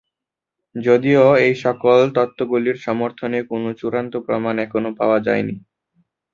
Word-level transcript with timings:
যদিও 0.75 1.23
এইসকল 1.45 1.99
তত্ত্বগুলির 2.15 2.77
সমর্থনে 2.85 3.39
কোন 3.49 3.63
চূড়ান্ত 3.79 4.13
প্রমাণ 4.25 4.55
এখনও 4.65 4.91
পাওয়া 4.99 5.17
যায়নি। 5.27 5.55